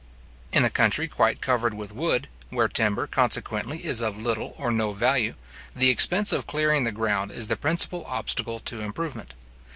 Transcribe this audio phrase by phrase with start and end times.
[0.51, 4.93] In a country quite covered with wood, where timber consequently is of little or no
[4.93, 5.35] value,
[5.75, 9.35] the expense of clearing the ground is the principal obstacle to improvement.